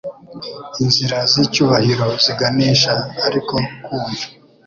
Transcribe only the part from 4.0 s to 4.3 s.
mva.